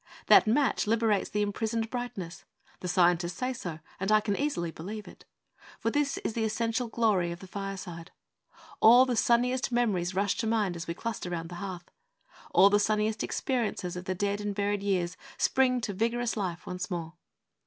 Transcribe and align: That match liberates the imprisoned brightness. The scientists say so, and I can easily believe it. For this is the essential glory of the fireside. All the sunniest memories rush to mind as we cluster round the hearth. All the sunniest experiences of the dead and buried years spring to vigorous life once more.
That 0.25 0.47
match 0.47 0.87
liberates 0.87 1.29
the 1.29 1.43
imprisoned 1.43 1.91
brightness. 1.91 2.43
The 2.79 2.87
scientists 2.87 3.35
say 3.35 3.53
so, 3.53 3.81
and 3.99 4.11
I 4.11 4.19
can 4.19 4.35
easily 4.35 4.71
believe 4.71 5.07
it. 5.07 5.25
For 5.77 5.91
this 5.91 6.17
is 6.25 6.33
the 6.33 6.43
essential 6.43 6.87
glory 6.87 7.31
of 7.31 7.39
the 7.39 7.45
fireside. 7.45 8.09
All 8.79 9.05
the 9.05 9.15
sunniest 9.15 9.71
memories 9.71 10.15
rush 10.15 10.37
to 10.37 10.47
mind 10.47 10.75
as 10.75 10.87
we 10.87 10.95
cluster 10.95 11.29
round 11.29 11.49
the 11.49 11.55
hearth. 11.61 11.91
All 12.49 12.71
the 12.71 12.79
sunniest 12.79 13.21
experiences 13.23 13.95
of 13.95 14.05
the 14.05 14.15
dead 14.15 14.41
and 14.41 14.55
buried 14.55 14.81
years 14.81 15.17
spring 15.37 15.79
to 15.81 15.93
vigorous 15.93 16.35
life 16.35 16.65
once 16.65 16.89
more. 16.89 17.13